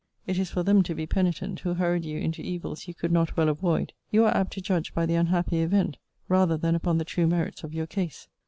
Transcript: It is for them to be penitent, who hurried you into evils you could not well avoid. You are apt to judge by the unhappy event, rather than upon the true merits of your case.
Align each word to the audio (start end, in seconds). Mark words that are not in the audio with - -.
It 0.25 0.39
is 0.39 0.49
for 0.49 0.63
them 0.63 0.81
to 0.81 0.95
be 0.95 1.05
penitent, 1.05 1.59
who 1.59 1.75
hurried 1.75 2.05
you 2.05 2.17
into 2.17 2.41
evils 2.41 2.87
you 2.87 2.93
could 2.95 3.11
not 3.11 3.37
well 3.37 3.49
avoid. 3.49 3.93
You 4.09 4.25
are 4.25 4.35
apt 4.35 4.51
to 4.53 4.59
judge 4.61 4.95
by 4.95 5.05
the 5.05 5.13
unhappy 5.13 5.59
event, 5.61 5.97
rather 6.27 6.57
than 6.57 6.73
upon 6.73 6.97
the 6.97 7.05
true 7.05 7.27
merits 7.27 7.63
of 7.63 7.71
your 7.75 7.85
case. 7.85 8.27